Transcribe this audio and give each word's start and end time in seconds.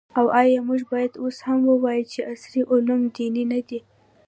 او 0.17 0.25
آیا 0.41 0.59
موږ 0.67 0.81
باید 0.91 1.13
اوس 1.23 1.37
هم 1.47 1.59
ووایو 1.65 2.09
چې 2.11 2.19
عصري 2.31 2.61
علوم 2.71 3.01
دیني 3.15 3.43
نه 3.51 3.59
دي؟ 3.67 3.79